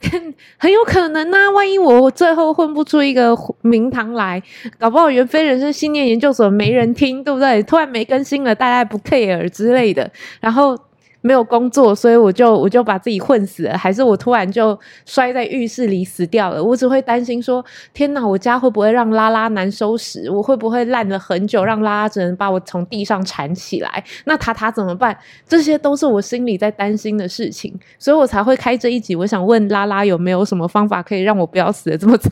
[0.58, 4.42] 很有可能呐、万一我最后混不出一个名堂来，
[4.78, 7.62] 搞不好元非人生信念研究所没人听，对不对？
[7.64, 10.78] 突然没更新了，大家不 care 之类的，然后。
[11.26, 16.62] 没有工作，所以我就我就把自己混死了，还是我突然就摔在浴室里死掉了？
[16.62, 20.30] 我只会担心说：天哪，我家会不会让拉拉难收拾？
[20.30, 24.04] 我会不会烂了很久，让拉拉只能把我从地上铲起来？
[24.26, 25.18] 那塔塔怎么办？
[25.48, 29.16] 这些都是我心里在担心的事情，所以我才会开这一集。
[29.16, 32.30] 我想问拉拉有没有什么方法可以让我不要死得这么惨？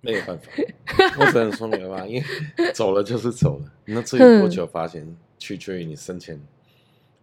[0.00, 0.44] 没有办法，
[1.18, 3.64] 我只能说没有办法，因为走了就是走了。
[3.86, 6.38] 那至于多久发现，嗯、取决于你生前。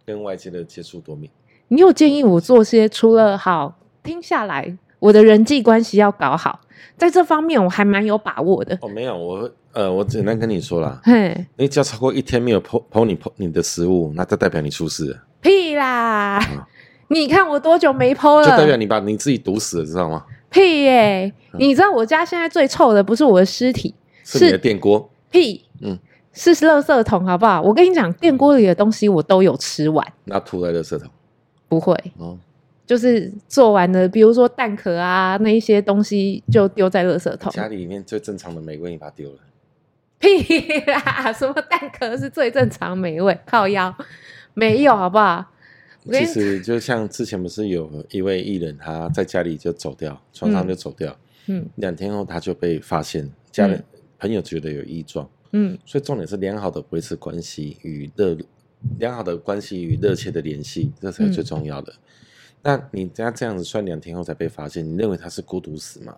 [0.06, 1.28] 跟外界的接触多面？
[1.68, 6.60] 你有建议我做些除了好听下来，我的人际关系要搞好，
[6.96, 8.78] 在这方面我还蛮有把握的。
[8.80, 15.24] 哦，没有，我呃，我简单跟你说啦，嘿，你只要超过一天没有 po po 你 po 你的食物，那就代表你出事了。
[15.40, 16.40] 屁啦！
[17.08, 18.44] 你看我多久没 po 了？
[18.44, 20.24] 就代表你把你自己毒死了，知道吗？
[20.50, 21.34] 屁耶、欸！
[21.52, 23.92] 嗯、你知道我家现在最臭的不是我的尸体，
[24.24, 25.10] 是你的电锅。
[25.30, 25.98] 屁，嗯，
[26.36, 27.60] 是垃圾桶，好不好？
[27.62, 30.06] 我跟你讲，电锅里的东西我都有吃完。
[30.24, 31.10] 那吐在垃圾桶？
[31.68, 32.38] 不会，哦，
[32.86, 37.50] 就是做完了，比如说蛋壳啊，那一些东西就丢在垃圾桶。
[37.50, 39.38] 家里面最正常的美味，你把它丢了。
[40.18, 41.32] 屁啦！
[41.32, 43.38] 什么蛋壳是最正常美味？
[43.44, 43.94] 靠腰
[44.54, 45.44] 没有，好不好？
[46.10, 51.14] 其实就像之前不是有一位艺人，他在家里就走掉，床上就走掉，
[51.48, 58.36] 嗯，两天后他就被发现，家人、嗯、朋友觉得有异状，嗯，所以重点是良好的维持关系与热
[58.98, 61.90] 良好的关系与热切的联系，这才是最重要的。
[61.92, 61.98] 嗯、
[62.62, 66.14] 那你家这样子算两天后才被发现，你认为他是孤独死吗？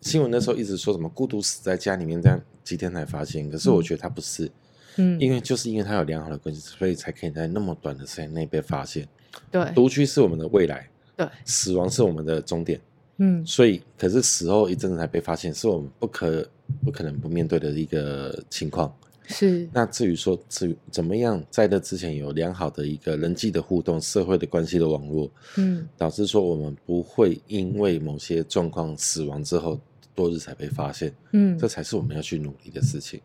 [0.00, 4.50] 新闻那时候一直说什么孤独死在家里面，这样几天才发现，可是我觉得他不是。
[4.96, 9.06] 嗯，因为就是因为他有良好的关系，所以才可以在那么短的时间内被发现。
[9.48, 12.80] 对，独居是我们的未来，对，死亡是我们的终点。
[13.18, 16.44] 嗯，所以可是死后一阵子才被发现，是我们不可
[16.84, 18.92] 不可能不面对的一个情况。
[19.26, 19.68] 是。
[19.72, 29.78] 那至于说至于怎么样在这之前有良好的一个人际的互动、社会的关系的网络，嗯，导致说我们不会因为某些状况死亡之后
[30.14, 31.12] 多日才被发现。
[31.32, 33.20] 嗯，这才是我们要去努力的事情。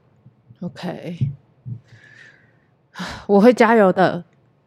[0.59, 1.17] OK。
[3.27, 4.23] 我会加油的。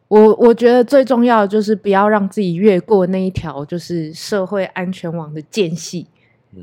[0.07, 6.07] 我我觉得最重要的就是不要让自己越过那一条就是社会安全网的间隙，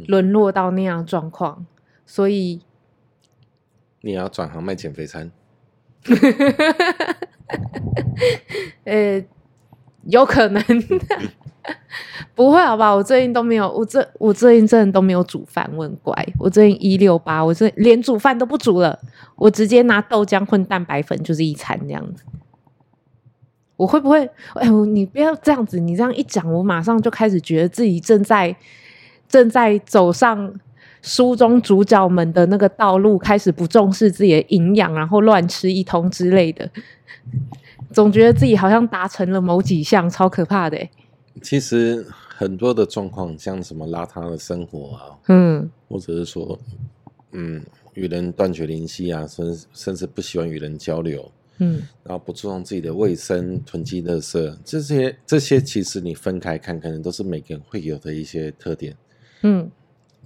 [0.08, 1.64] 沦落到那样状况。
[2.06, 2.62] 所以
[4.00, 5.30] 你要转行卖减肥餐？
[8.84, 9.22] 呃，
[10.04, 10.62] 有可能。
[12.36, 12.94] 不会好吧？
[12.94, 16.14] 我最近都没有，我这我最近真的都没有煮饭，我很乖。
[16.38, 18.96] 我最近一六八，我这连煮饭都不煮了，
[19.34, 22.22] 我直接拿豆浆混蛋白粉就是一餐这样子。
[23.76, 24.30] 我会不会？
[24.54, 28.54] 哎呦，你不要这样子，你这样一讲，我马上就开始觉得自己正在
[29.28, 30.54] 正在走上
[31.06, 36.68] 书中主角们的那个道路，开始不重视自己的营养，然后乱吃一通之类的。
[37.92, 40.76] 总觉得自己好像达成了某几项，超可怕的。
[41.40, 46.58] 其实很多的状况，像什么邋遢的生活啊，嗯，或者是说，
[47.30, 47.64] 嗯，
[47.94, 58.96] 与人断绝联系啊，甚甚至不喜欢与人交流，嗯，然后不注重自己的卫生、囤积垃圾，这些这些其实你分开看，可能都是每个人会有的一些特点，
[59.42, 59.70] 嗯，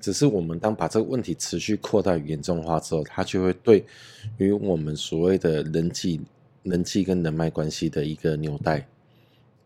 [0.00, 3.84] 只是我们当把这个问题持续扩大、严重化之后，它就会对
[4.38, 6.20] 于我们所谓的人际、
[6.62, 8.86] 人际跟人脉关系的一个纽带。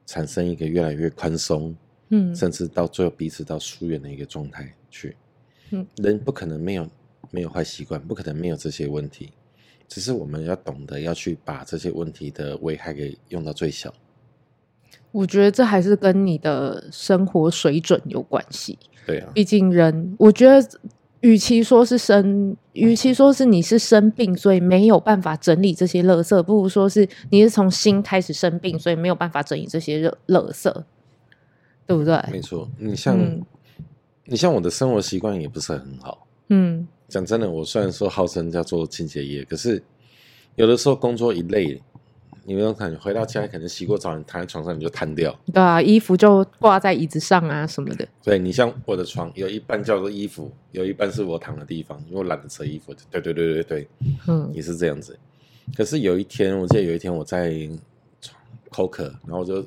[0.07, 1.75] 产生一个越来越宽松，
[2.11, 5.16] 嗯，甚至到最后彼此到疏远的一个状态去，
[5.70, 6.87] 嗯，人不可能没有
[7.31, 9.33] 没有坏习惯，不可能没有这些问题，
[9.88, 13.94] 只是我们要懂得要去把这些问题的危害给用到最小。
[15.11, 20.67] 我觉得这还是跟你的生活水准有关系，对啊，毕竟人，我觉得。
[21.21, 30.71] 与其说是生，与其说是你是生病，所以没有办法整理这些垃圾，不如说是你是从心开始生病，所以没有办法整理这些垃垃圾，
[31.87, 32.23] 对不对？
[32.31, 33.43] 没错，你像、嗯、
[34.27, 36.27] 你像我的生活习惯也不是很好。
[36.51, 39.83] 嗯，讲真的，我虽然说号称叫做清洁业，可是
[40.57, 41.81] 有的时候工作一累。
[42.46, 45.35] 你没有看，回到家可能洗过澡，你躺在床上你就瘫掉。
[45.52, 48.07] 对啊，衣服就挂在椅子上啊什么的。
[48.22, 52.94] 对，你像我的床，有一半叫做衣服，有一半是我躺的地方，因为我懒得扯衣服。
[53.11, 53.88] 对对对对对，
[54.28, 55.18] 嗯，也是这样子。
[55.74, 57.52] 可是有一天，我记得有一天我在
[58.70, 59.64] 口渴，然后我就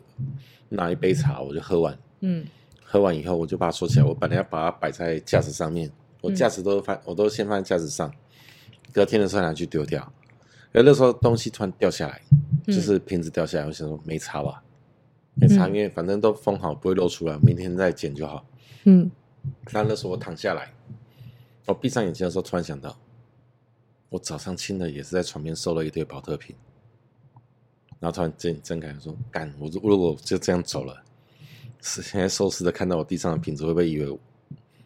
[0.70, 1.98] 拿一杯茶，我就喝完。
[2.20, 2.46] 嗯，
[2.84, 8.14] 喝完以后我就把它收起来，我本来要把它摆在架子上面，我架子都放，我都先放在架子上，
[8.94, 10.14] 隔天的时候拿去丢掉。
[10.74, 12.22] 而那时候东西突然掉下来。
[12.68, 14.62] 就是瓶子掉下来，我想说没差吧，
[15.36, 18.46] 没差，因为反正都封好，不会漏出来，明天再捡就好。
[18.84, 19.10] 嗯，
[19.72, 20.74] 但那时候我躺下来，
[21.66, 23.00] 我闭上眼睛的时候，突然想到，
[24.10, 26.54] 我早上亲的也是在床边收了一堆保特瓶，
[28.02, 31.02] 然后突然睁睁开说，干，我如果就这样走了，
[31.80, 34.20] 是现在收拾的看到我地上的瓶子，会不会以为我？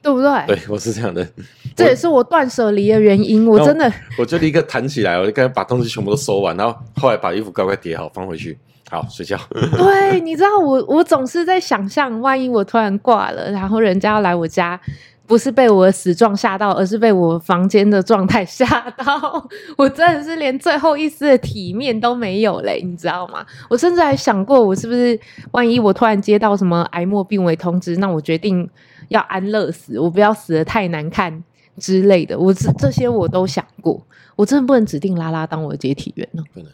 [0.02, 0.32] 对不对？
[0.48, 1.26] 对，我是这样的，
[1.76, 3.48] 这也是我断舍离的原因。
[3.48, 8.58] 我真的，我就立刻弹起来，我就赶紧把东西全部都收完，然后后来把衣服乖乖叠好放回去，
[8.90, 9.38] 好睡觉。
[9.78, 14.80] 对，你知道我，我总是在想象，万一我突然挂了，然后人家要来我家，
[15.28, 18.66] 不是被我的死状吓到，而是被我房间的状态吓
[18.98, 23.46] 到，我真的是连最后一丝的体面都没有嘞，你知道吗？
[23.70, 25.20] 我甚至还想过，我是不是
[25.52, 28.68] 万一我突然接到什么癌末病危通知，那我决定。
[29.12, 31.44] 要安乐死，我不要死得太难看
[31.78, 34.02] 之类的，我这这些我都想过，
[34.38, 36.42] 我真的不能指定拉拉当我的接体员呢？
[36.54, 36.72] 不能，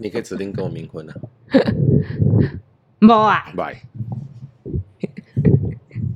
[0.00, 1.14] 你可以指定跟我冥婚啊。
[3.00, 3.82] 不啊，不爱。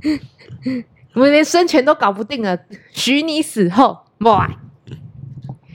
[1.14, 2.56] 我们连生前都搞不定了，
[2.92, 4.62] 许你死后不啊。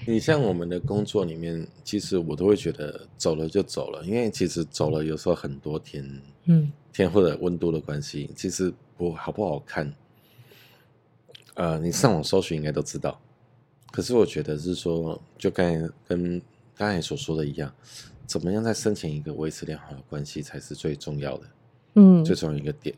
[0.07, 6.03] 你像我们的工作里面，其实我都会觉得走了就走了，因为其实走了有时候很多天，
[6.45, 9.93] 嗯，天或者温度的关系，其实不好不好看。
[11.55, 13.19] 呃，你上网搜寻应该都知道。
[13.91, 16.41] 可是我觉得是说，就刚才跟
[16.75, 17.71] 刚才所说的一样，
[18.25, 21.43] 怎么样在生前一个维持良好的关系才是最重要的，
[21.93, 22.95] 嗯，最重要一个点。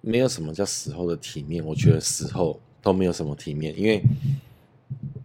[0.00, 4.02] 没有什么叫死后的体面，我觉得死后都没有什么体面，因为，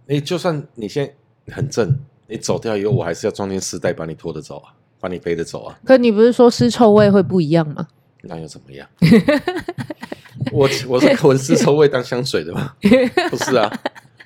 [0.06, 1.06] 你就算你现
[1.48, 5.80] 在很正，你走掉以后，我还是要装进尸袋把你拖着走啊，把你背着走啊。
[5.84, 7.88] 可你不是说尸臭味会不一样吗？
[8.22, 8.88] 那又怎么样？
[10.52, 12.76] 我我是闻尸臭味当香水的吗？
[13.30, 13.72] 不是啊，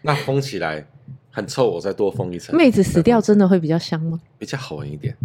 [0.04, 0.86] 那封起来
[1.32, 2.56] 很臭，我再多封一层。
[2.56, 4.20] 妹子死掉真的会比较香吗？
[4.38, 5.18] 比较好闻一点，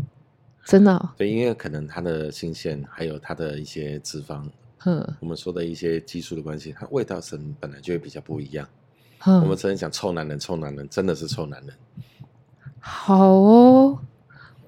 [0.64, 1.11] 真的、哦。
[1.16, 4.42] 对，因为可能它的新鲜，还有它的一些脂肪。
[4.85, 8.66] 嗯，我们说的一些激素的关系，它味道上本来就会比较不一样。
[9.26, 11.74] 嗯，我们曾经讲臭男人，臭男人真的是臭男人。
[12.81, 13.98] 好哦，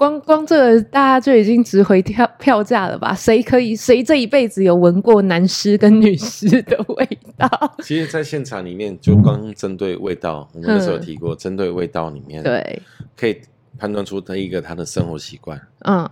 [0.00, 3.14] 光光这个大家就已经值回票票价了吧？
[3.14, 3.76] 谁可以？
[3.76, 7.46] 谁这一辈子有闻过男尸跟女尸的味道？
[7.84, 12.80] 其实，在现场里面，就光针对味道，我们那时候有提过，针对味道里面，对，
[13.14, 13.42] 可以
[13.76, 16.08] 判断出他一个他的生活习惯，嗯，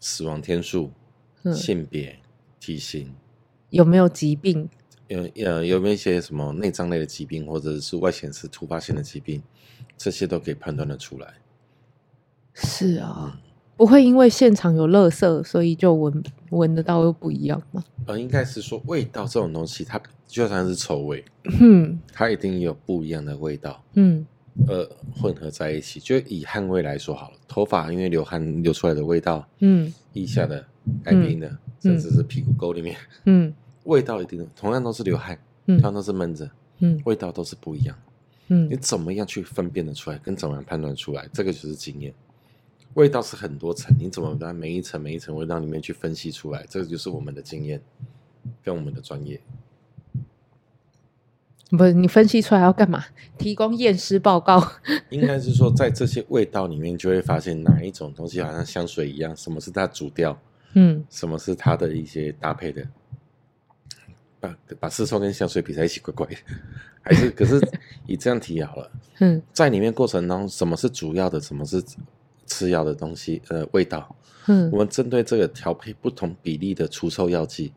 [0.00, 0.90] 死亡天数，
[1.52, 2.18] 性别，
[2.58, 3.12] 体型。
[3.68, 4.66] 有没有疾病？
[5.08, 9.42] 有呃，有没有一些什么内脏类的疾病，或者是外显示突发性的疾病，
[9.98, 11.34] 这些都可以判断的出来。
[12.60, 13.40] 是啊，嗯、
[13.76, 17.82] 不会因为现场有垃圾，所以就闻闻得到又不一样吗？
[18.06, 21.24] 呃，应该是说味道这种东西，它就算是臭味，
[21.60, 24.26] 嗯，它一定有不一样的味道，嗯，
[24.66, 26.00] 呃，混合在一起。
[26.00, 30.64] 就以汗味来说好了，头发因为流汗流出来的味道，嗯，腋下的
[31.02, 31.48] 干冰的。
[31.48, 31.58] 嗯。
[31.80, 37.96] 甚至是屁股沟里面，嗯，味道一定同样都是流汗，嗯，同样都是闷着，嗯，味道都是不一样，
[38.48, 42.12] 嗯，你怎么样去分辨得出来，跟怎么样判断出来，这个就是经验。
[42.94, 47.80] 味道是很多层，你怎么在每一层每一层味道里面去分析出来，这个就是我们的经验
[48.62, 49.40] 跟我们的专业。
[51.70, 53.04] 不是你分析出来要干嘛？
[53.36, 54.72] 提供验尸报告？
[55.10, 60.40] 应该是说，在这些味道里面，就会发现哪一种东西好像香水一样，什么是它主调。
[60.72, 62.88] 嗯，什么是它的一些搭配的？
[64.40, 66.36] 把把尸臭跟香水比在一起，怪怪的。
[67.02, 67.60] 还是可是
[68.06, 68.90] 以这样提好了。
[69.20, 71.38] 嗯，在里面过程当中，什么是主要的？
[71.38, 71.82] 什么是
[72.48, 73.40] 次要的东西？
[73.48, 74.16] 呃，味道。
[74.46, 77.72] 嗯，我们针对这个调配不同比例的除臭药剂，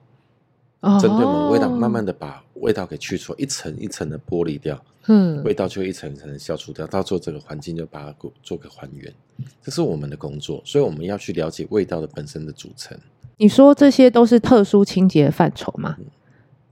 [0.79, 4.81] 哦，针对我们味道，慢慢的把味道给去除，一层一层的剥离掉。
[5.07, 9.13] 嗯，味道就一层一层的消除掉，到最后整个环境就把它做个还原。
[9.61, 12.97] 这是我们的工作，所以我们要去了解味道的本身的组成。
[13.37, 15.95] 你说这些都是特殊清洁范畴吗？
[15.99, 16.05] 嗯，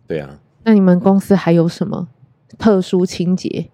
[0.07, 0.39] 对啊。
[0.63, 2.07] 那你们公司还有什么
[2.57, 3.69] 特殊清洁？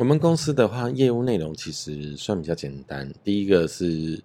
[0.00, 3.12] 我们公司的话，业务内容其实算比较简单。
[3.22, 4.18] 第一个是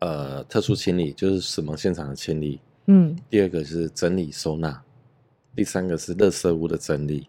[0.00, 2.58] 呃特殊清理，就是死亡现场的清理。
[2.86, 3.16] 嗯。
[3.30, 4.82] 第二个是整理收纳。
[5.54, 7.28] 第三个是垃圾屋的整理。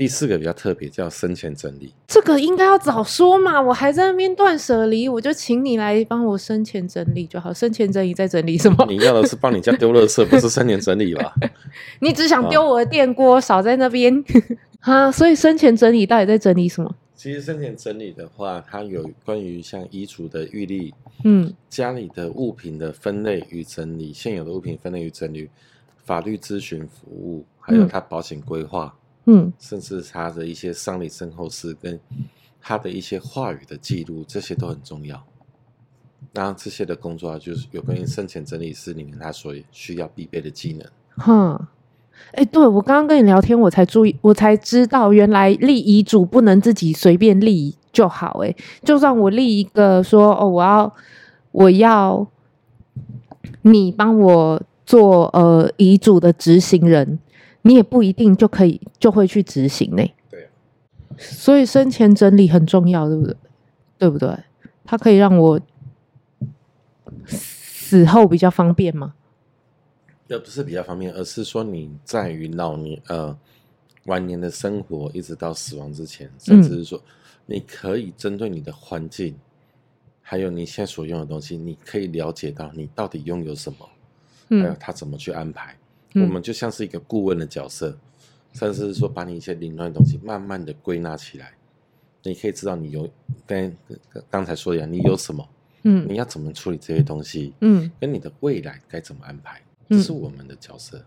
[0.00, 1.92] 第四个比较特别，叫生前整理。
[2.06, 7.52] 这个应该要早说嘛，我还在那边断舍离，我就请你来帮我生前整理就好。
[7.52, 8.86] 生前整理在整理什么？
[8.88, 11.34] 你要的是帮你家丢垃圾，不是生前整理吧？
[12.00, 14.24] 你只想丢我的电锅，少在那边
[14.80, 15.12] 啊！
[15.12, 16.96] 所以生前整理到底在整理什么？
[17.14, 25.50] 其实生前整理的话，它有关于像衣橱的预立，嗯，家里的物品的分类与整理，现有的物品分类与整理，
[26.06, 28.94] 法律咨询服务，还有它保险规划。
[28.94, 31.98] 嗯嗯，甚至他的一些丧礼身后事跟
[32.60, 35.22] 他的一些话语的记录，这些都很重要。
[36.32, 40.86] 然后这些的工作啊就是有关于生前整理师里面他所需要必备的技能。
[41.16, 41.66] 哼，
[42.32, 48.40] 哎，对，我刚刚跟你聊天，我才注意，我才知道原来立遗嘱不能自己随便立就好。
[48.42, 48.54] 哎，
[48.84, 50.94] 就算我立一个说哦，我要
[51.52, 52.26] 我要
[53.62, 57.18] 你帮我做呃遗嘱的执行人。
[57.62, 60.02] 你也不一定就可以就会去执行呢。
[60.30, 60.48] 对啊，
[61.18, 63.36] 所以生前整理很重要，对不对？
[63.98, 64.36] 对不对？
[64.84, 65.60] 它可以让我
[67.26, 69.14] 死后比较方便吗？
[70.28, 73.36] 也不是比较方便，而是说你在于老年呃
[74.04, 77.02] 晚年的生活，一直到死亡之前，甚至是说
[77.46, 79.36] 你可以针对你的环境，
[80.22, 83.88] 还有你现在所用的东西，你可以了解到你到底拥有什么，
[84.62, 85.76] 还有他怎么去安排。
[86.14, 87.96] 我们就像是一个顾问的角色，
[88.52, 91.52] 甚至是说把你一些凌乱的东西慢慢的归纳起来，
[92.24, 93.08] 你可以知道你有
[93.46, 93.76] 跟
[94.28, 95.48] 刚才说的一样，你有什么，
[95.84, 97.54] 嗯，你要怎么处理这些东西？
[97.60, 99.60] 嗯，跟你的未来该怎么安排？
[99.88, 101.02] 这是我们的角色。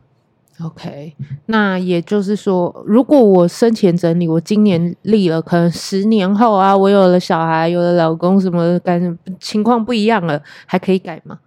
[0.59, 1.15] OK，
[1.47, 11.39] 那也就是说，如果我生前整理，我今年立了，可能十年后啊，我有了小孩，有了老公，什么感情况不一样了，还可以改吗？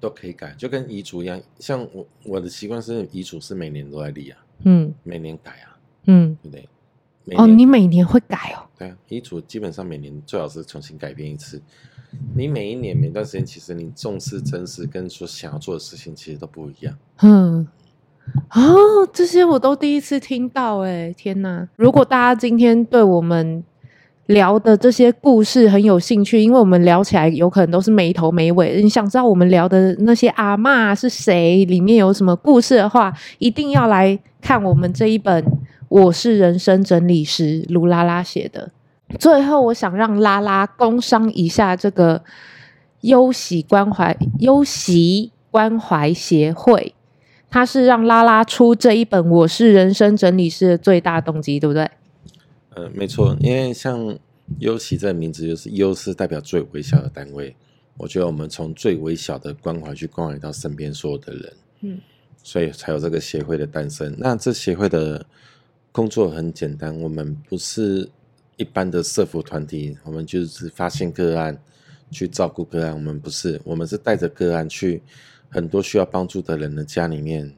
[0.00, 1.40] 都可以改，就跟遗嘱一样。
[1.58, 5.76] 像我我的习惯是遗嘱是每年都在立啊，嗯，每年改啊，
[6.06, 6.68] 嗯，对不对？
[7.36, 8.66] 哦，你每年会改哦？
[8.76, 11.62] 对啊，遗嘱基本上每年最好是重新改变一次。
[12.34, 16.98] 你每一年每段时间，其实你重视、珍视跟所想要做的事情，其实都不一样。
[17.22, 17.68] 嗯。
[18.50, 21.68] 哦，这些我都第一次听到，哎，天哪！
[21.76, 23.64] 如果大家今天对我们
[24.30, 35.44] 聊的这些故事很有兴趣，因为我们聊起来有可能都是没头没尾，你想知道我们聊的那些阿嬷是谁，里面有什么故事的话，一定要来看我们这一本
[35.88, 38.70] 《我是人生整理师》卢拉拉写的。
[39.18, 42.22] 最后，我想让拉拉工商一下这个
[43.00, 46.94] 优喜关怀优喜关怀协会。
[47.50, 51.90] 他是让拉拉出这一本《我是人生整理师》的最大动机，对不对？
[52.70, 54.18] 呃，没错，因为像
[54.58, 57.54] “优喜”这个名字，就是“优”是代表最微小的单位。
[57.96, 62.00] 我觉得我们从最微小的关怀去关怀到身边所有的人，嗯，
[62.42, 64.14] 所以才有这个协会的诞生。
[64.18, 65.26] 那这协会的
[65.92, 68.08] 工作很简单，我们不是
[68.56, 71.60] 一般的社福团体，我们就是发现个案
[72.10, 72.94] 去照顾个案。
[72.94, 75.02] 我们不是，我们是带着个案去。
[75.52, 77.52] 很多需要帮助的人的家里面，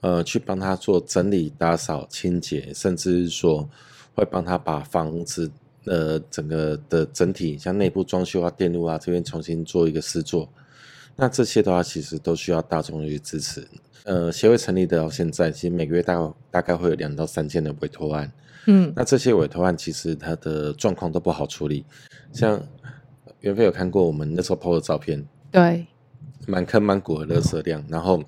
[0.00, 3.70] 呃，去帮他做整理、打扫、清洁，甚至是说
[4.14, 5.50] 会帮他把房子
[5.84, 10.48] 呃整个的整体，像内部装修啊、电路啊这边重新做一个试做。
[11.16, 13.66] 那这些的话，其实都需要大众去支持。
[14.04, 18.32] 呃，协会成立到现在，其实每个月大概大概会有两到三件的委托案。
[18.66, 21.84] 嗯，那这些委托案其实它的状况都不好处理。
[22.32, 22.62] 像
[23.40, 25.86] 袁飞有看过我们那时候 PO 的照片，对。
[26.46, 28.24] 满坑满谷的垃圾量，然后，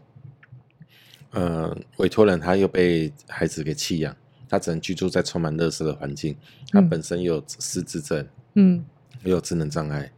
[1.30, 4.14] 呃，委托人他又被孩子给弃养，
[4.52, 6.36] 他只能居住在充满垃圾的环境，
[6.70, 8.84] 他本身又有失智症，嗯，
[9.24, 10.12] 也有智能障碍，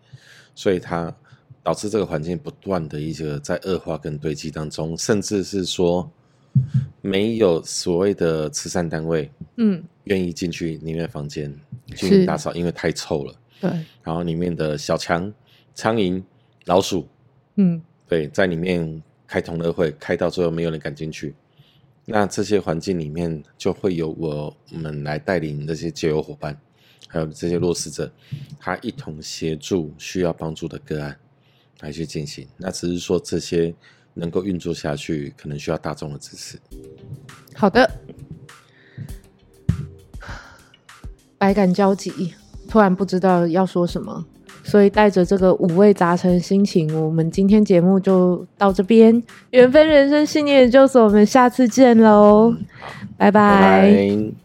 [0.57, 1.15] 所以他
[1.63, 6.11] 导致这个环境不断的一个在恶化跟堆积当中，甚至是说
[7.01, 11.57] 没有所谓的慈善单位，嗯，愿意进去里面房间
[11.95, 13.71] 进行打扫，因为太臭了，对，
[14.03, 15.33] 然后里面的小强、
[15.77, 16.21] 苍蝇、
[16.65, 17.07] 老鼠。
[17.55, 21.33] 嗯，对，在里面开同乐会，开到最后没有人敢进去。
[22.07, 26.55] 那这些环境里面就会有我们来带领这些街友伙伴，
[27.09, 28.13] 还有这些弱势者，
[28.59, 31.19] 他一同协助需要帮助的个案
[31.81, 32.47] 来去进行。
[32.59, 33.75] 那只是说这些
[34.13, 36.59] 能够运作下去，可能需要大众的支持。
[37.55, 37.91] 好的，
[41.39, 42.35] 百感交集，
[42.69, 44.27] 突然不知道要说什么。
[44.65, 49.23] 所以带着这个五味杂陈心情，我们今天节目就到这边。
[49.51, 52.53] 缘分人生信念研究所，我们下次见喽，
[53.17, 53.31] 拜拜。
[53.31, 54.44] 拜拜。